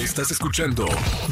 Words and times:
Estás 0.00 0.30
escuchando 0.30 0.86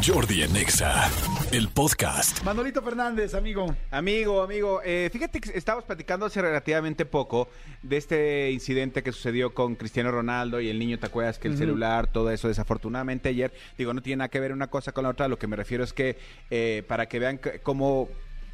Jordi 0.06 0.42
en 0.42 0.54
Exa, 0.54 1.10
el 1.52 1.68
podcast. 1.70 2.44
Manolito 2.44 2.82
Fernández, 2.82 3.32
amigo. 3.32 3.74
Amigo, 3.90 4.42
amigo, 4.42 4.82
eh, 4.84 5.08
fíjate 5.10 5.40
que 5.40 5.56
estábamos 5.56 5.86
platicando 5.86 6.26
hace 6.26 6.42
relativamente 6.42 7.06
poco 7.06 7.48
de 7.82 7.96
este 7.96 8.50
incidente 8.50 9.02
que 9.02 9.10
sucedió 9.10 9.54
con 9.54 9.74
Cristiano 9.74 10.10
Ronaldo 10.10 10.60
y 10.60 10.68
el 10.68 10.78
niño, 10.78 10.98
¿te 10.98 11.06
acuerdas? 11.06 11.38
Que 11.38 11.48
el 11.48 11.56
celular, 11.56 12.08
todo 12.08 12.30
eso, 12.30 12.48
desafortunadamente 12.48 13.30
ayer, 13.30 13.54
digo, 13.78 13.94
no 13.94 14.02
tiene 14.02 14.18
nada 14.18 14.28
que 14.28 14.38
ver 14.38 14.52
una 14.52 14.66
cosa 14.66 14.92
con 14.92 15.04
la 15.04 15.10
otra, 15.10 15.28
lo 15.28 15.38
que 15.38 15.46
me 15.46 15.56
refiero 15.56 15.82
es 15.82 15.94
que 15.94 16.18
eh, 16.50 16.84
para 16.86 17.06
que 17.06 17.18
vean 17.18 17.40
cómo, 17.62 18.10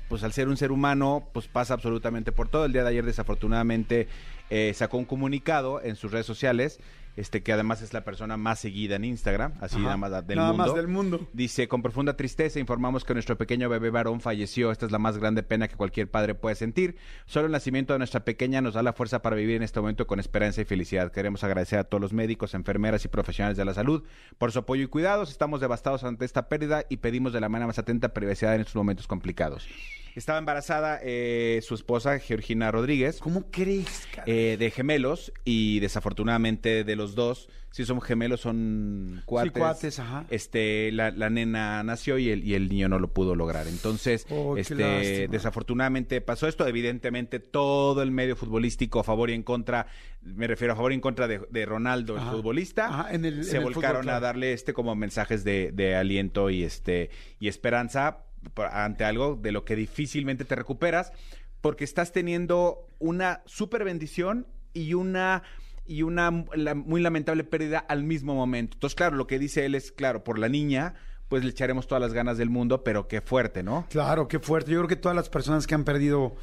pues 0.09 0.23
al 0.23 0.33
ser 0.33 0.47
un 0.47 0.57
ser 0.57 0.71
humano, 0.71 1.29
pues 1.33 1.49
pasa 1.49 1.75
absolutamente 1.75 2.31
por 2.31 2.49
todo. 2.49 2.67
El 2.67 2.73
día 2.73 2.85
de 2.85 2.91
ayer, 2.91 3.05
desafortunadamente, 3.05 4.07
eh, 4.49 4.73
sacó 4.77 4.97
un 4.97 5.07
comunicado 5.07 5.83
en 5.83 5.97
sus 5.97 6.13
redes 6.13 6.27
sociales, 6.27 6.79
este 7.17 7.43
que 7.43 7.53
además 7.53 7.83
es 7.83 7.93
la 7.93 8.05
persona 8.05 8.37
más 8.37 8.59
seguida 8.59 8.97
en 8.97 9.05
Instagram, 9.05 9.53
así 9.61 9.77
Ajá. 9.77 9.85
nada 9.85 9.97
más 9.97 10.27
del 10.27 10.37
Nada 10.39 10.49
mundo. 10.53 10.67
más 10.67 10.75
del 10.75 10.89
mundo. 10.89 11.29
Dice, 11.33 11.69
con 11.69 11.83
profunda 11.83 12.17
tristeza 12.17 12.59
informamos 12.59 13.05
que 13.05 13.15
nuestro 13.15 13.39
pequeño 13.39 13.69
bebé 13.69 13.91
varón 13.91 14.21
falleció. 14.21 14.71
Esta 14.71 14.87
es 14.87 14.93
la 14.93 14.99
más 14.99 15.19
grande 15.19 15.43
pena 15.43 15.69
que 15.69 15.77
cualquier 15.77 16.11
padre 16.11 16.35
puede 16.35 16.57
sentir. 16.57 16.97
Solo 17.27 17.47
el 17.47 17.53
nacimiento 17.53 17.93
de 17.93 17.99
nuestra 17.99 18.25
pequeña 18.25 18.61
nos 18.61 18.75
da 18.75 18.83
la 18.83 18.93
fuerza 18.93 19.23
para 19.23 19.37
vivir 19.37 19.57
en 19.57 19.63
este 19.63 19.81
momento 19.81 20.07
con 20.07 20.19
esperanza 20.21 20.61
y 20.61 20.65
felicidad. 20.65 21.13
Queremos 21.13 21.45
agradecer 21.45 21.79
a 21.79 21.85
todos 21.85 22.01
los 22.01 22.13
médicos, 22.13 22.55
enfermeras 22.55 23.05
y 23.05 23.09
profesionales 23.09 23.57
de 23.57 23.65
la 23.65 23.75
salud 23.75 24.03
por 24.39 24.53
su 24.53 24.61
apoyo 24.61 24.83
y 24.83 24.89
cuidados. 24.89 25.31
Estamos 25.31 25.61
devastados 25.61 26.05
ante 26.05 26.25
esta 26.25 26.49
pérdida 26.49 26.85
y 26.89 26.99
pedimos 26.99 27.33
de 27.33 27.41
la 27.41 27.49
manera 27.49 27.67
más 27.67 27.79
atenta 27.79 28.13
privacidad 28.13 28.55
en 28.55 28.61
estos 28.63 28.77
momentos 28.77 29.07
complicados. 29.07 29.69
Estaba 30.15 30.39
embarazada 30.39 31.01
eh, 31.03 31.61
su 31.63 31.75
esposa, 31.75 32.19
Georgina 32.21 32.71
Rodríguez 32.71 33.19
¿Cómo 33.19 33.51
crees, 33.51 34.07
cara? 34.15 34.25
eh, 34.27 34.57
de 34.59 34.71
gemelos 34.71 35.33
y 35.45 35.81
desafortunadamente 35.81 36.85
de 36.85 36.97
los 36.97 37.15
dos, 37.17 37.49
si 37.73 37.85
son 37.85 38.01
gemelos 38.01 38.41
son 38.43 39.23
cuates. 39.27 39.53
cuates, 39.53 39.99
ajá. 39.99 40.25
Este, 40.31 40.93
la, 40.93 41.11
la 41.11 41.31
nena 41.31 41.83
nació 41.83 42.19
y 42.19 42.31
el, 42.31 42.45
y 42.45 42.55
el 42.55 42.69
niño 42.69 42.89
no 42.89 43.01
lo 43.01 43.09
pudo 43.13 43.35
lograr. 43.35 43.67
Entonces, 43.67 44.27
Oh, 44.31 44.57
este, 44.57 45.27
desafortunadamente 45.29 46.21
pasó 46.21 46.47
esto. 46.47 46.67
Evidentemente, 46.69 47.41
todo 47.41 48.01
el 48.03 48.13
medio 48.13 48.37
futbolístico 48.37 49.01
a 49.01 49.05
favor 49.05 49.31
y 49.31 49.33
en 49.33 49.43
contra, 49.43 49.89
me 50.23 50.47
refiero 50.47 50.75
a 50.75 50.77
favor 50.77 50.93
y 50.93 50.95
en 50.95 51.01
contra 51.01 51.27
de, 51.27 51.41
de 51.51 51.67
Ronaldo, 51.67 52.17
Ajá. 52.17 52.31
el 52.31 52.37
futbolista, 52.37 52.87
Ajá, 52.87 53.13
en 53.15 53.25
el- 53.25 53.45
se 53.45 53.57
en 53.57 53.57
el 53.57 53.63
volcaron 53.65 53.97
fútbol, 53.97 54.03
claro. 54.05 54.17
a 54.19 54.21
darle 54.21 54.53
este 54.53 54.73
como 54.73 54.95
mensajes 54.95 55.43
de, 55.43 55.73
de 55.73 55.97
aliento 55.97 56.51
y 56.51 56.63
este 56.63 57.11
y 57.41 57.49
esperanza 57.49 58.19
ante 58.71 59.05
algo 59.05 59.37
de 59.37 59.53
lo 59.53 59.65
que 59.65 59.77
difícilmente 59.77 60.45
te 60.45 60.55
recuperas 60.55 61.13
porque 61.61 61.85
estás 61.85 62.13
teniendo 62.13 62.87
una 62.99 63.43
super 63.47 63.85
bendición 63.85 64.47
y 64.75 64.95
una 64.95 65.43
y 65.87 66.03
una 66.03 66.31
muy 66.31 67.01
lamentable 67.01 67.45
pérdida 67.45 67.79
al 67.79 68.05
mismo 68.05 68.35
momento. 68.35 68.77
Entonces, 68.77 68.95
claro, 68.95 69.17
lo 69.17 69.27
que 69.27 69.39
dice 69.39 69.67
él 69.67 69.75
es, 69.75 69.93
claro, 69.93 70.25
por 70.25 70.39
la 70.39 70.49
niña, 70.49 70.95
pues 71.29 71.45
le 71.45 71.51
echaremos 71.51 71.87
todas 71.87 72.01
las 72.01 72.13
ganas 72.13 72.39
del 72.39 72.51
mundo, 72.51 72.85
pero 72.85 73.07
qué 73.09 73.21
fuerte, 73.21 73.63
¿no? 73.63 73.87
Claro, 73.91 74.29
qué 74.29 74.39
fuerte. 74.39 74.71
Yo 74.71 74.79
creo 74.79 74.89
que 74.89 74.97
todas 74.97 75.17
las 75.17 75.29
personas 75.29 75.67
que 75.67 75.75
han 75.75 75.85
perdido, 75.85 76.37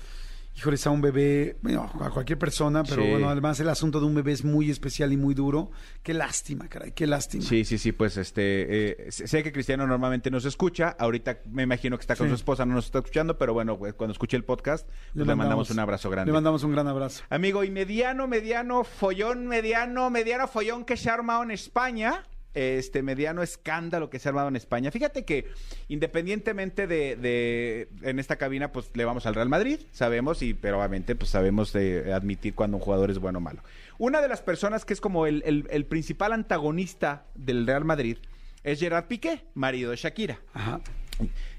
híjoles, 0.56 0.86
a 0.86 0.90
un 0.92 1.02
bebé, 1.02 1.58
bueno, 1.62 1.90
a 2.02 2.10
cualquier 2.10 2.38
persona, 2.38 2.84
pero 2.84 3.04
Sí. 3.04 3.10
bueno, 3.10 3.30
además 3.30 3.60
el 3.60 3.70
asunto 3.70 4.00
de 4.00 4.06
un 4.06 4.16
bebé 4.16 4.32
es 4.34 4.44
muy 4.44 4.70
especial 4.70 5.12
y 5.14 5.18
muy 5.18 5.34
duro. 5.34 5.72
Qué 6.04 6.14
lástima, 6.14 6.68
caray, 6.68 6.92
qué 6.92 7.08
lástima. 7.08 7.44
Sí, 7.44 7.64
sí, 7.66 7.78
sí, 7.78 7.92
pues 7.92 8.18
este, 8.18 9.08
eh, 9.08 9.12
sé 9.12 9.44
que 9.44 9.52
Cristiano 9.52 9.88
normalmente 9.88 10.30
nos 10.30 10.46
escucha, 10.46 10.96
ahorita 11.00 11.40
me 11.52 11.64
imagino 11.64 11.98
que 11.98 12.02
está 12.02 12.16
con 12.16 12.28
Sí. 12.28 12.32
su 12.32 12.36
esposa, 12.36 12.66
no 12.66 12.76
nos 12.76 12.86
está 12.86 13.00
escuchando, 13.00 13.38
pero 13.38 13.54
bueno, 13.54 13.78
pues, 13.78 13.94
cuando 13.94 14.12
escuche 14.12 14.36
el 14.38 14.44
podcast, 14.44 14.88
pues 15.14 15.26
le, 15.28 15.36
mandamos, 15.36 15.70
un 15.70 15.80
abrazo 15.80 16.10
grande. 16.10 16.30
Le 16.32 16.34
mandamos 16.34 16.64
un 16.64 16.72
gran 16.74 16.88
abrazo. 16.88 17.24
Amigo, 17.30 17.64
y 17.64 17.72
mediano, 17.72 18.28
mediano, 18.28 18.84
follón, 18.84 19.48
mediano, 19.48 20.10
mediano 20.10 20.48
follón 20.48 20.86
que 20.86 20.98
se 20.98 21.10
ha 21.10 21.14
armado 21.14 21.44
en 21.44 21.52
España. 21.52 22.24
Este 22.54 23.02
mediano 23.02 23.42
escándalo 23.44 24.10
que 24.10 24.20
se 24.20 24.28
ha 24.28 24.32
armado 24.32 24.50
en 24.50 24.56
España. 24.58 24.92
Fíjate 24.92 25.24
que 25.24 25.48
independientemente 25.88 26.88
de, 26.88 27.16
de- 27.16 27.88
en 28.02 28.20
esta 28.20 28.36
cabina, 28.38 28.72
pues 28.72 28.90
le 28.96 29.06
vamos 29.06 29.26
al 29.26 29.36
Real 29.36 29.48
Madrid, 29.50 29.80
sabemos, 29.92 30.42
y 30.42 30.54
pero 30.54 30.78
obviamente 30.80 31.16
pues 31.16 31.30
sabemos 31.32 31.72
de 31.74 32.12
admitir 32.14 32.54
cuando 32.56 32.78
un 32.78 32.84
jugador 32.84 33.10
es 33.12 33.20
bueno 33.20 33.38
o 33.38 33.42
malo. 33.42 33.64
Una 33.98 34.20
de 34.22 34.28
las 34.28 34.42
personas 34.42 34.84
que 34.84 34.94
es 34.94 35.00
como 35.02 35.28
el, 35.28 35.44
el- 35.70 35.86
principal 35.86 36.34
antagonista 36.34 37.26
del 37.36 37.66
Real 37.68 37.86
Madrid 37.86 38.18
es 38.64 38.80
Gerard 38.80 39.06
Piqué, 39.06 39.44
marido 39.54 39.92
de 39.92 39.98
Shakira. 39.98 40.40
Ajá. 40.54 40.82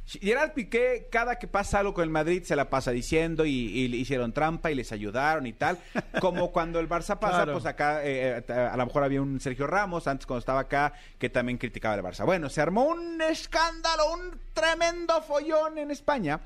Gerard 0.04 0.52
Piqué, 0.52 1.08
cada 1.10 1.38
que 1.38 1.46
pasa 1.46 1.78
algo 1.78 1.94
con 1.94 2.04
el 2.04 2.10
Madrid, 2.10 2.42
se 2.42 2.56
la 2.56 2.68
pasa 2.68 2.90
diciendo 2.90 3.46
y, 3.46 3.50
y 3.52 3.88
le 3.88 3.96
hicieron 3.96 4.32
trampa 4.32 4.70
y 4.70 4.74
les 4.74 4.90
ayudaron 4.92 5.46
y 5.46 5.52
tal. 5.52 5.78
Como 6.20 6.50
cuando 6.52 6.80
el 6.80 6.88
Barça 6.88 7.18
pasa, 7.18 7.36
Claro. 7.44 7.52
pues 7.52 7.64
acá 7.66 8.04
eh, 8.04 8.44
eh, 8.46 8.52
a 8.52 8.76
lo 8.76 8.86
mejor 8.86 9.04
había 9.04 9.22
un 9.22 9.40
Sergio 9.40 9.66
Ramos, 9.66 10.06
antes 10.08 10.26
cuando 10.26 10.40
estaba 10.40 10.60
acá, 10.60 10.92
que 11.18 11.30
también 11.30 11.56
criticaba 11.56 11.94
al 11.94 12.02
Barça. 12.02 12.24
Bueno, 12.26 12.50
se 12.50 12.60
armó 12.60 12.84
un 12.84 13.22
escándalo, 13.22 14.12
un 14.12 14.38
tremendo 14.52 15.22
follón 15.22 15.78
en 15.78 15.90
España, 15.90 16.40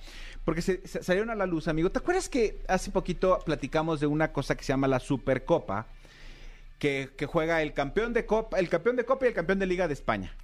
porque 0.44 0.62
se, 0.62 0.86
se- 0.86 1.02
salieron 1.02 1.30
a 1.30 1.34
la 1.34 1.46
luz, 1.46 1.66
amigo. 1.66 1.90
¿Te 1.90 1.98
acuerdas 1.98 2.28
que 2.28 2.58
hace 2.68 2.90
poquito 2.90 3.38
platicamos 3.44 3.98
de 4.00 4.06
una 4.06 4.32
cosa 4.32 4.54
que 4.54 4.62
se 4.64 4.72
llama 4.72 4.86
la 4.86 5.00
Supercopa? 5.00 5.86
que, 6.78 7.08
que 7.16 7.24
juega 7.24 7.62
el 7.62 7.72
campeón 7.72 8.12
de 8.12 8.26
Copa, 8.26 8.58
el 8.58 8.68
campeón 8.68 8.96
de 8.96 9.06
Copa 9.06 9.24
y 9.24 9.28
el 9.28 9.34
campeón 9.34 9.58
de 9.58 9.64
Liga 9.64 9.88
de 9.88 9.94
España. 9.94 10.34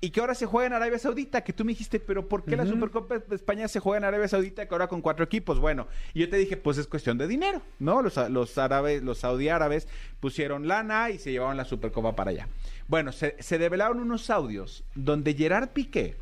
Y 0.00 0.10
que 0.10 0.20
ahora 0.20 0.36
se 0.36 0.46
juega 0.46 0.68
en 0.68 0.72
Arabia 0.74 0.98
Saudita, 0.98 1.42
que 1.42 1.52
tú 1.52 1.64
me 1.64 1.72
dijiste, 1.72 1.98
pero 1.98 2.28
¿por 2.28 2.44
qué 2.44 2.56
la. 2.56 2.64
Supercopa 2.66 3.18
de 3.18 3.34
España 3.34 3.66
se 3.66 3.80
juega 3.80 3.98
en 3.98 4.04
Arabia 4.04 4.28
Saudita 4.28 4.66
que 4.66 4.74
ahora 4.74 4.86
con 4.86 5.00
cuatro 5.00 5.24
equipos? 5.24 5.58
Bueno, 5.58 5.88
y 6.14 6.20
yo 6.20 6.28
te 6.28 6.36
dije, 6.36 6.56
pues 6.56 6.78
es 6.78 6.86
cuestión 6.86 7.18
de 7.18 7.26
dinero, 7.26 7.62
¿no? 7.80 8.00
Los, 8.00 8.16
los 8.30 8.56
árabes, 8.58 9.02
los 9.02 9.18
saudí 9.18 9.48
árabes 9.48 9.88
pusieron 10.20 10.68
lana 10.68 11.10
y 11.10 11.18
se 11.18 11.32
llevaron 11.32 11.56
la 11.56 11.64
Supercopa 11.64 12.14
para 12.14 12.30
allá. 12.30 12.48
Bueno, 12.86 13.10
se, 13.10 13.34
se 13.40 13.58
develaron 13.58 13.98
unos 13.98 14.30
audios 14.30 14.84
donde 14.94 15.34
Gerard 15.34 15.70
Piqué 15.70 16.14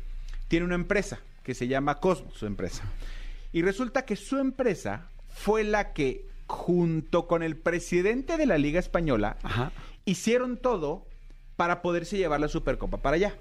tiene 0.47 0.65
una 0.65 0.75
empresa 0.75 1.19
que 1.43 1.53
se 1.53 1.67
llama 1.67 1.99
Cosmos, 1.99 2.33
su 2.33 2.47
empresa. 2.47 2.83
Y 3.53 3.61
resulta 3.61 4.05
que 4.05 4.15
su 4.15 4.39
empresa 4.39 5.07
fue 5.29 5.63
la 5.63 5.93
que, 5.93 6.25
junto 6.47 7.27
con 7.27 7.43
el 7.43 7.55
presidente 7.55 8.37
de 8.37 8.47
la 8.47 8.57
Liga 8.57 8.79
Española, 8.79 9.37
Ajá. 9.43 9.71
hicieron 10.05 10.57
todo 10.57 11.05
para 11.55 11.81
poderse 11.81 12.17
llevar 12.17 12.39
la 12.39 12.47
Supercopa 12.47 12.97
para 12.97 13.15
allá. 13.15 13.35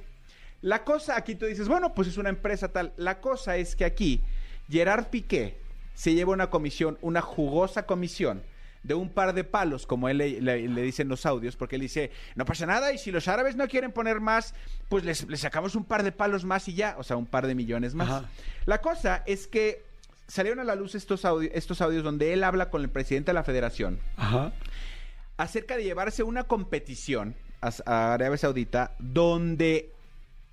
La 0.63 0.85
cosa, 0.85 1.17
aquí 1.17 1.35
tú 1.35 1.47
dices, 1.47 1.69
bueno, 1.69 1.95
pues 1.95 2.09
es 2.09 2.17
una 2.17 2.29
empresa 2.31 2.69
tal. 2.69 2.93
La 2.97 3.21
cosa 3.21 3.57
es 3.57 3.77
que 3.77 3.85
aquí 3.85 4.21
Gerard 4.69 5.07
Piqué 5.09 5.59
se 5.95 6.15
lleva 6.15 6.33
una 6.33 6.51
comisión, 6.51 6.99
una 7.03 7.21
jugosa 7.23 7.87
comisión 7.87 8.43
de 8.83 8.95
un 8.95 9.11
par 9.11 9.33
de 9.35 9.43
palos, 9.45 9.85
como 9.87 10.09
él 10.09 10.19
le, 10.19 10.41
le- 10.41 10.69
le 10.69 10.83
dice 10.83 11.03
en 11.03 11.09
los 11.09 11.27
audios, 11.27 11.57
porque 11.57 11.75
él 11.77 11.83
dice, 11.83 12.11
no 12.37 12.45
pasa 12.45 12.67
nada, 12.67 12.93
y 12.93 12.99
si 12.99 13.11
los 13.11 13.27
árabes 13.27 13.57
no 13.57 13.67
quieren 13.67 13.91
poner 13.91 14.21
más, 14.21 14.55
pues 14.89 15.05
les, 15.05 15.29
les 15.29 15.41
sacamos 15.41 15.75
un 15.75 15.85
par 15.85 16.05
de 16.05 16.13
palos 16.13 16.45
más 16.45 16.69
y 16.69 16.75
ya, 16.75 16.95
o 16.99 17.03
sea, 17.03 17.17
un 17.17 17.27
par 17.27 17.47
de 17.49 17.55
millones 17.57 17.95
más. 17.95 18.09
Ajá. 18.09 18.29
La 18.65 18.81
cosa 18.81 19.23
es 19.27 19.49
que 19.49 19.83
salieron 20.29 20.61
a 20.61 20.65
la 20.65 20.77
luz 20.77 20.95
estos, 20.95 21.25
audio- 21.25 21.51
estos 21.53 21.81
audios 21.81 22.05
donde 22.05 22.33
él 22.33 22.45
habla 22.45 22.71
con 22.71 22.83
el 22.83 22.89
presidente 22.89 23.31
de 23.31 23.35
la 23.35 23.43
federación, 23.45 23.99
Ajá. 24.17 24.53
acerca 25.37 25.77
de 25.77 25.83
llevarse 25.85 26.23
una 26.23 26.45
competición 26.45 27.35
a, 27.61 27.71
a 27.87 28.15
Arabia 28.15 28.37
Saudita 28.39 28.95
donde 29.01 29.91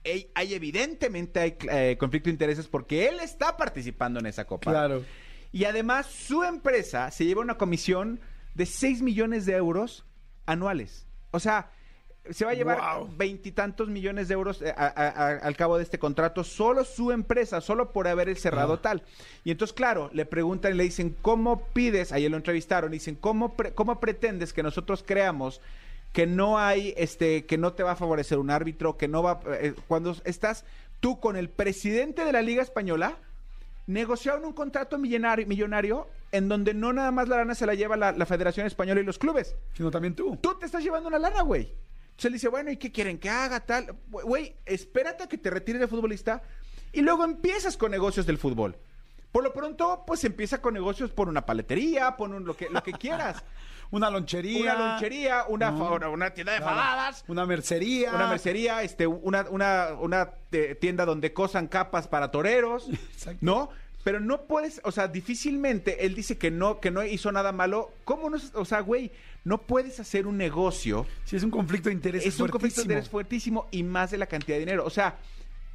hay, 0.06 0.30
hay 0.36 0.54
evidentemente 0.54 1.40
hay, 1.40 1.58
eh, 1.70 1.98
conflicto 2.00 2.28
de 2.30 2.34
intereses 2.34 2.68
porque 2.68 3.08
él 3.08 3.20
está 3.20 3.56
participando 3.58 4.20
en 4.20 4.26
esa 4.26 4.46
copa. 4.46 4.72
Claro. 4.72 5.04
Y 5.52 5.66
además 5.66 6.08
su 6.08 6.44
empresa 6.44 7.12
se 7.12 7.26
lleva 7.26 7.42
una 7.42 7.58
comisión 7.58 8.20
de 8.56 8.66
6 8.66 9.02
millones 9.02 9.46
de 9.46 9.54
euros 9.56 10.06
anuales. 10.46 11.06
O 11.32 11.40
sea, 11.40 11.72
se 12.30 12.46
va 12.46 12.52
a 12.52 12.54
llevar 12.54 12.80
Wow. 13.00 13.10
veintitantos 13.18 13.90
millones 13.90 14.30
de 14.30 14.34
euros 14.34 14.62
eh, 14.62 14.74
a- 14.78 14.86
a- 14.86 15.10
a- 15.10 15.38
al 15.40 15.56
cabo 15.58 15.78
de 15.78 15.84
este 15.84 16.00
contrato, 16.00 16.44
solo 16.46 16.86
su 16.86 17.12
empresa, 17.12 17.60
solo 17.60 17.92
por 17.92 18.08
haber 18.08 18.34
cerrado 18.38 18.74
Ah. 18.76 18.82
tal. 18.82 19.04
Y 19.44 19.52
entonces, 19.52 19.74
claro, 19.74 20.10
le 20.14 20.26
preguntan 20.26 20.74
y 20.74 20.78
le 20.78 20.84
dicen, 20.84 21.16
¿cómo 21.22 21.68
pides? 21.74 22.14
Ayer 22.14 22.32
lo 22.32 22.38
entrevistaron, 22.38 22.94
y 22.94 22.98
dicen, 22.98 23.16
¿cómo, 23.16 23.56
pre- 23.58 23.74
¿cómo 23.74 24.00
pretendes 24.00 24.54
que 24.54 24.64
nosotros 24.64 25.04
creamos 25.06 25.60
que 26.14 26.28
no 26.28 26.60
hay, 26.60 26.94
este, 26.96 27.46
que 27.46 27.58
no 27.58 27.74
te 27.74 27.84
va 27.84 27.92
a 27.92 27.96
favorecer 27.96 28.38
un 28.38 28.52
árbitro, 28.52 28.98
que 28.98 29.08
no 29.08 29.24
va, 29.24 29.42
eh, 29.48 29.74
cuando 29.88 30.16
estás 30.24 30.64
tú 31.00 31.20
con 31.20 31.36
el 31.36 31.50
presidente 31.50 32.24
de 32.24 32.32
la 32.32 32.42
Liga 32.42 32.62
Española, 32.62 33.18
negociaron 33.88 34.46
un 34.46 34.54
contrato 34.54 34.98
millonario, 34.98 35.46
millonario 35.48 36.08
en 36.32 36.48
donde 36.48 36.74
no 36.74 36.94
nada 36.94 37.12
más 37.12 37.28
la 37.28 37.38
lana 37.38 37.56
se 37.56 37.66
la 37.66 37.74
lleva 37.74 37.98
la, 37.98 38.12
la 38.12 38.26
Federación 38.26 38.66
Española 38.66 39.02
y 39.02 39.04
los 39.04 39.18
clubes. 39.18 39.56
Sino 39.74 39.92
también 39.92 40.16
tú. 40.16 40.38
Tú 40.38 40.58
te 40.58 40.68
estás 40.68 40.84
llevando 40.84 41.10
una 41.10 41.20
lana, 41.20 41.42
güey. 41.42 41.74
Entonces 42.04 42.26
él 42.26 42.34
dice, 42.34 42.48
bueno, 42.48 42.72
¿y 42.72 42.78
qué 42.78 42.92
quieren 42.92 43.18
que 43.18 43.30
haga 43.30 43.60
tal? 43.60 43.96
Güey, 44.10 44.56
espérate 44.66 45.24
a 45.24 45.28
que 45.28 45.40
te 45.40 45.50
retires 45.50 45.82
de 45.82 45.88
futbolista 45.88 46.44
y 46.92 47.02
luego 47.02 47.24
empiezas 47.24 47.76
con 47.76 47.90
negocios 47.90 48.28
del 48.28 48.38
fútbol. 48.38 48.78
Por 49.34 49.44
lo 49.44 49.52
pronto, 49.52 50.04
pues 50.08 50.24
empieza 50.24 50.62
con 50.62 50.74
negocios 50.76 51.12
por 51.12 51.28
una 51.28 51.46
paletería, 51.46 52.16
por 52.16 52.30
un, 52.30 52.46
lo, 52.46 52.56
que, 52.56 52.70
lo 52.70 52.82
que 52.82 52.92
quieras. 52.94 53.44
Una 53.92 54.10
lonchería. 54.10 54.74
Una 54.76 54.92
lonchería, 54.92 55.44
una, 55.50 55.72
No. 55.72 55.78
fa- 55.90 55.92
una, 55.96 56.10
una 56.10 56.30
tienda 56.34 56.54
de 56.54 56.60
Claro. 56.60 56.76
faladas, 56.76 57.26
Una 57.28 57.46
mercería. 57.46 58.14
una 58.14 58.28
mercería, 58.28 58.82
este, 58.84 59.06
una, 59.06 59.46
una, 59.50 59.90
una 60.00 60.30
tienda 60.80 61.04
donde 61.06 61.34
cosan 61.34 61.68
capas 61.68 62.08
para 62.08 62.32
toreros, 62.32 62.88
Exacto. 63.14 63.40
¿no? 63.42 63.70
pero 64.04 64.20
no 64.20 64.42
puedes, 64.42 64.82
o 64.84 64.92
sea, 64.92 65.08
difícilmente 65.08 66.06
él 66.06 66.14
dice 66.14 66.38
que 66.38 66.52
no, 66.52 66.80
que 66.82 66.92
no 66.92 67.04
hizo 67.06 67.32
nada 67.32 67.54
malo. 67.54 67.90
¿Cómo 68.04 68.30
no? 68.30 68.38
O 68.56 68.66
sea, 68.66 68.82
güey, 68.82 69.12
no 69.46 69.60
puedes 69.62 69.98
hacer 70.00 70.28
un 70.28 70.38
negocio. 70.38 71.06
Sí, 71.24 71.38
es 71.38 71.44
un 71.44 71.52
conflicto 71.52 71.88
de 71.88 71.96
interés. 71.96 72.26
Es 72.26 72.38
un 72.40 72.50
conflicto 72.50 72.82
de 72.82 72.86
interés 72.86 73.10
fuertísimo 73.10 73.68
y 73.72 73.82
más 73.84 74.12
de 74.12 74.18
la 74.18 74.26
cantidad 74.26 74.58
de 74.58 74.60
dinero. 74.60 74.84
O 74.86 74.90
sea, 74.90 75.16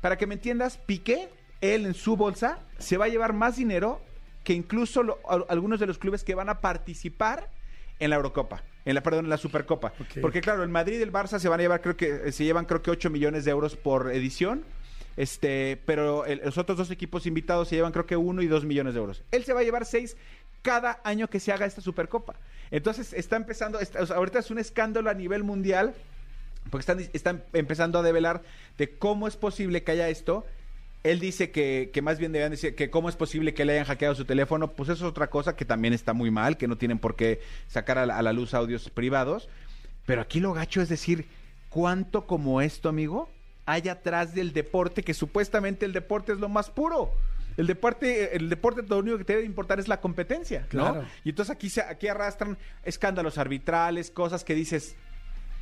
para 0.03 0.19
que 0.19 0.27
me 0.27 0.35
entiendas, 0.35 0.77
Piqué, 0.77 1.31
él 1.61 1.87
en 1.87 1.95
su 1.95 2.17
bolsa, 2.17 2.59
se 2.79 2.97
va 2.97 3.07
a 3.07 3.09
llevar 3.09 3.33
más 3.33 3.57
dinero 3.57 4.01
que 4.45 4.53
incluso 4.55 5.03
lo- 5.03 5.19
a- 5.29 5.45
algunos 5.51 5.81
de 5.81 5.87
los 5.87 5.99
clubes 5.99 6.25
que 6.25 6.35
van 6.35 6.49
a 6.49 6.61
participar 6.61 7.51
en 7.99 8.11
la 8.11 8.17
Eurocopa, 8.17 8.63
en 8.85 8.95
la 8.95 9.03
perdón, 9.03 9.25
en 9.27 9.31
la 9.31 9.37
Supercopa. 9.39 9.93
Porque 10.21 10.41
claro, 10.41 10.63
el 10.63 10.69
Madrid 10.69 10.99
y 10.99 11.03
el 11.03 11.13
Barça 11.13 11.39
se 11.39 11.49
van 11.49 11.61
a 11.61 11.63
llevar, 11.63 11.81
creo 11.83 11.97
que 11.97 12.29
eh, 12.29 12.33
se 12.33 12.45
llevan 12.45 12.65
creo 12.65 12.81
que 12.83 12.91
8 12.91 13.11
millones 13.11 13.45
de 13.45 13.51
euros 13.51 13.77
por 13.77 14.11
edición. 14.13 14.65
Este, 15.17 15.81
pero 15.85 16.25
el- 16.27 16.41
los 16.45 16.59
otros 16.59 16.79
dos 16.79 16.91
equipos 16.93 17.27
invitados 17.27 17.69
se 17.69 17.75
llevan 17.77 17.91
creo 17.93 18.07
que 18.07 18.17
1 18.17 18.41
y 18.41 18.47
2 18.47 18.65
millones 18.65 18.95
de 18.95 19.01
euros. 19.01 19.25
Él 19.33 19.45
se 19.45 19.53
va 19.53 19.61
a 19.61 19.65
llevar 19.65 19.85
6 19.85 20.17
cada 20.63 21.01
año 21.03 21.29
que 21.29 21.41
se 21.41 21.51
haga 21.53 21.67
esta 21.67 21.81
Supercopa. 21.81 22.37
Entonces 22.71 23.13
está 23.13 23.35
empezando, 23.37 23.81
está- 23.81 24.01
o 24.03 24.07
sea, 24.07 24.17
ahorita 24.17 24.39
es 24.39 24.51
un 24.53 24.59
escándalo 24.59 25.11
a 25.11 25.15
nivel 25.15 25.43
mundial 25.43 25.95
porque 26.71 26.83
están, 26.83 27.01
están 27.13 27.43
empezando 27.53 27.99
a 27.99 28.03
develar 28.03 28.43
de 28.77 28.97
cómo 28.97 29.27
es 29.27 29.37
posible 29.37 29.83
que 29.83 29.91
haya 29.93 30.09
esto. 30.09 30.47
Él 31.05 31.21
dice 31.21 31.51
que, 31.51 31.91
que 31.93 32.03
más 32.03 32.19
bien 32.19 32.33
debían 32.33 32.51
decir 32.51 32.75
que 32.75 32.91
cómo 32.91 33.09
es 33.09 33.17
posible 33.17 33.55
que 33.55 33.65
le 33.65 33.75
hayan 33.75 33.85
hackeado 33.85 34.15
su 34.15 34.25
teléfono. 34.25 34.73
Pues 34.73 34.89
eso 34.89 35.07
es 35.07 35.11
otra 35.11 35.31
cosa 35.31 35.55
que 35.57 35.65
también 35.65 35.95
está 35.95 36.13
muy 36.13 36.31
mal, 36.31 36.57
que 36.57 36.67
no 36.67 36.77
tienen 36.77 36.99
por 36.99 37.17
qué 37.17 37.41
sacar 37.69 37.99
a 37.99 38.07
la, 38.07 38.19
a 38.19 38.23
la 38.23 38.33
luz 38.33 38.55
audios 38.55 38.91
privados. 38.91 39.49
Pero 40.07 40.21
aquí 40.23 40.41
lo 40.41 40.53
gacho 40.53 40.81
es 40.81 40.89
decir, 40.89 41.29
¿cuánto 41.69 42.27
como 42.27 42.61
esto, 42.61 42.89
amigo, 42.89 43.31
hay 43.67 43.89
atrás 43.89 44.35
del 44.35 44.53
deporte? 44.53 45.03
Que 45.03 45.15
supuestamente 45.15 45.87
el 45.87 45.93
deporte 45.93 46.33
es 46.33 46.39
lo 46.41 46.49
más 46.49 46.71
puro. 46.71 47.13
El 47.59 47.67
deporte, 47.67 48.37
el 48.37 48.49
deporte 48.49 48.83
lo 48.89 48.99
único 48.99 49.19
que 49.19 49.25
te 49.25 49.33
debe 49.35 49.45
importar 49.45 49.81
es 49.81 49.89
la 49.89 50.01
competencia, 50.01 50.61
¿no? 50.73 50.93
Claro. 50.93 51.05
Y 51.25 51.31
entonces 51.31 51.55
aquí, 51.55 51.69
se, 51.69 51.81
aquí 51.81 52.07
arrastran 52.07 52.57
escándalos 52.85 53.37
arbitrales, 53.37 54.13
cosas 54.13 54.45
que 54.45 54.55
dices, 54.55 54.95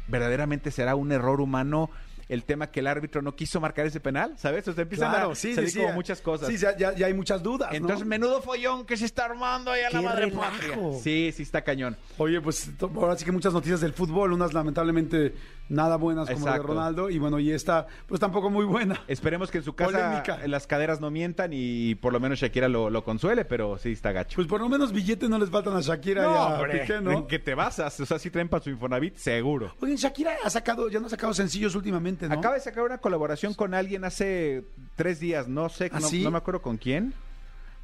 verdaderamente 0.06 0.70
será 0.70 0.94
un 0.94 1.10
error 1.10 1.40
humano 1.40 1.90
el 2.28 2.44
tema 2.44 2.68
que 2.70 2.80
el 2.80 2.86
árbitro 2.88 3.22
no 3.22 3.34
quiso 3.36 3.60
marcar 3.60 3.86
ese 3.86 4.00
penal, 4.00 4.34
¿sabes? 4.36 4.66
O 4.68 4.72
sea, 4.72 4.82
empiezan 4.82 5.10
Claro, 5.10 5.30
a 5.30 5.34
sí, 5.34 5.54
salir 5.54 5.70
sí, 5.70 5.78
como 5.78 5.90
sí. 5.90 5.94
muchas 5.94 6.20
cosas. 6.20 6.48
Sí, 6.48 6.56
ya, 6.56 6.76
ya- 6.76 6.92
ya 6.94 7.06
hay 7.06 7.14
muchas 7.14 7.42
dudas. 7.42 7.70
¿no? 7.70 7.76
Entonces, 7.76 8.06
menudo 8.06 8.42
follón 8.42 8.84
que 8.84 8.96
se 8.96 9.04
está 9.04 9.26
armando 9.26 9.70
ahí 9.70 9.82
a 9.82 9.90
la 9.90 10.00
¡Qué 10.00 10.04
madre 10.04 10.28
patria. 10.28 10.76
Sí, 11.02 11.32
sí 11.34 11.42
está 11.42 11.62
cañón. 11.62 11.96
Oye, 12.18 12.40
pues 12.40 12.70
ahora 12.80 13.16
sí 13.16 13.24
que 13.24 13.32
muchas 13.32 13.52
noticias 13.52 13.80
del 13.80 13.92
fútbol, 13.92 14.32
unas 14.32 14.52
lamentablemente 14.52 15.34
nada 15.68 15.96
buenas 15.96 16.30
como 16.30 16.46
la 16.46 16.52
de. 16.52 16.58
Ronaldo, 16.60 17.10
y 17.10 17.18
bueno, 17.18 17.40
y 17.40 17.50
esta, 17.50 17.86
pues 18.06 18.20
tampoco 18.20 18.50
muy 18.50 18.64
buena. 18.64 19.00
Esperemos 19.08 19.50
que 19.50 19.58
en 19.58 19.64
su 19.64 19.74
casa 19.74 20.22
Polémica. 20.24 20.46
las 20.46 20.66
caderas 20.66 21.00
no 21.00 21.10
mientan 21.10 21.50
y 21.52 21.96
por 21.96 22.12
lo 22.12 22.20
menos 22.20 22.38
Shakira 22.38 22.68
lo, 22.68 22.88
lo 22.88 23.02
consuele, 23.04 23.44
pero 23.44 23.76
sí 23.78 23.90
está 23.92 24.12
gacho. 24.12 24.36
Pues 24.36 24.46
por 24.46 24.60
lo 24.60 24.68
menos 24.68 24.92
billetes 24.92 25.28
no 25.28 25.38
les 25.38 25.50
faltan 25.50 25.76
a 25.76 25.80
Shakira 25.80 26.22
y 26.22 26.26
a 26.74 26.80
Piqué, 26.82 27.00
¿no? 27.00 27.10
¿En 27.12 27.26
qué 27.26 27.38
te 27.40 27.54
basas? 27.54 27.98
O 28.00 28.06
sea, 28.06 28.18
si 28.18 28.30
traen 28.30 28.48
para 28.48 28.62
su 28.62 28.70
Infonavit, 28.70 29.16
seguro. 29.16 29.74
Oye, 29.80 29.96
Shakira 29.96 30.36
ha 30.44 30.50
sacado, 30.50 30.88
ya 30.88 31.00
no 31.00 31.06
ha 31.06 31.10
sacado 31.10 31.34
sencillos 31.34 31.74
últimamente, 31.74 32.15
¿no? 32.28 32.34
Acaba 32.34 32.54
de 32.54 32.60
sacar 32.60 32.84
una 32.84 32.98
colaboración 32.98 33.52
con 33.54 33.74
alguien 33.74 34.04
hace 34.04 34.64
tres 34.94 35.20
días, 35.20 35.46
no 35.48 35.68
sé, 35.68 35.90
¿Ah, 35.92 36.00
no, 36.00 36.08
sí? 36.08 36.22
no 36.24 36.30
me 36.30 36.38
acuerdo 36.38 36.62
con 36.62 36.76
quién. 36.78 37.12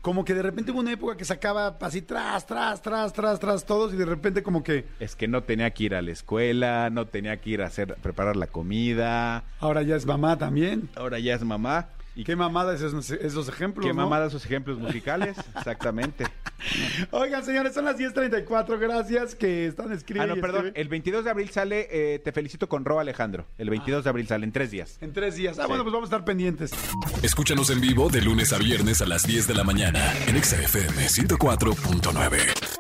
Como 0.01 0.25
que 0.25 0.35
de 0.35 0.43
repente 0.43 0.73
hubo 0.73 0.81
una 0.81 0.91
época 0.93 1.17
que 1.17 1.25
sacaba 1.25 1.77
así 1.81 2.03
tras, 2.03 2.45
tras, 2.45 2.83
tras, 2.83 3.13
tras, 3.13 3.39
tras 3.39 3.65
todos 3.65 3.95
y 3.95 3.97
de 3.97 4.05
repente 4.05 4.43
como 4.43 4.65
que 4.65 4.85
Es 4.99 5.15
que 5.15 5.29
no 5.29 5.45
tenía 5.45 5.71
que 5.71 5.85
ir 5.85 5.95
a 5.95 6.03
la 6.03 6.11
escuela, 6.11 6.91
no 6.91 7.07
tenía 7.07 7.41
que 7.41 7.51
ir 7.51 7.63
a 7.63 7.67
hacer, 7.67 7.95
preparar 8.03 8.35
la 8.35 8.49
comida, 8.49 9.45
ahora 9.61 9.83
ya 9.83 9.95
es 9.95 10.05
mamá 10.07 10.39
también. 10.39 10.89
ahora 10.97 11.19
ya 11.21 11.35
es 11.35 11.45
mamá. 11.45 11.89
¿Y 12.15 12.25
Qué 12.25 12.35
mamada 12.37 12.75
esos, 12.75 13.11
esos 13.11 13.49
ejemplos, 13.49 13.87
qué 13.87 13.95
¿no? 13.95 14.03
mamada 14.03 14.29
sus 14.29 14.45
ejemplos 14.45 14.79
musicales? 14.79 15.37
Exactamente. 15.57 16.27
Oigan, 17.11 17.45
señores, 17.45 17.75
son 17.75 17.85
las 17.85 17.97
10.34, 17.99 18.79
gracias 18.79 19.35
que 19.35 19.67
están 19.67 19.91
Ah, 19.91 19.95
escribiendo. 19.95 20.35
no, 20.37 20.41
perdón. 20.41 20.73
El 20.75 20.89
22 20.89 21.25
de 21.25 21.31
abril 21.31 21.51
sale 21.51 21.89
eh, 21.91 22.19
Te 22.19 22.33
felicito 22.33 22.69
con 22.69 22.85
Ro 22.85 23.01
Alejandro. 23.01 23.47
El 23.59 23.71
22 23.71 24.05
de 24.05 24.11
abril 24.11 24.27
sale, 24.27 24.45
en 24.45 24.53
tres 24.53 24.71
días. 24.71 24.99
En 25.01 25.13
tres 25.13 25.37
días. 25.37 25.59
Ah, 25.59 25.63
Sí. 25.63 25.69
bueno, 25.69 25.85
pues 25.85 25.93
vamos 25.93 26.07
a 26.11 26.17
estar 26.17 26.25
pendientes. 26.25 26.73
Escúchanos 27.23 27.71
en 27.71 27.81
vivo 27.81 28.09
de 28.09 28.21
lunes 28.23 28.53
a 28.53 28.59
viernes 28.59 29.01
a 29.03 29.07
las 29.07 29.27
10 29.27 29.47
de 29.47 29.55
la 29.55 29.65
mañana 29.65 30.13
en 30.27 30.37
Exa 30.37 30.61
FM 30.61 31.09
104.9. 31.09 32.72